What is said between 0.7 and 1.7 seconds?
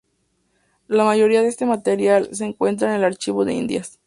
La mayoría de este